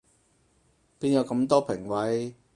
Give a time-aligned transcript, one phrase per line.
[0.99, 2.33] 邊有咁多評委